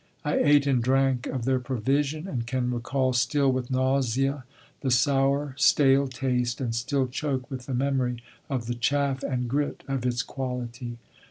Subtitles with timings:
[0.25, 4.45] I ate and drank of their provision and can recall still with nausea
[4.79, 8.17] the sour, stale taste, and still choke with the memory
[8.49, 10.97] of the chaff and grit of its quality.